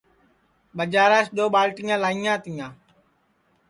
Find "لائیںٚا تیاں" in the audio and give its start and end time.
2.03-2.71